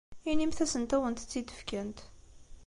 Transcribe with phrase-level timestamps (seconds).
[0.31, 1.99] Inimt-asent ad awent-tt-id-fkent.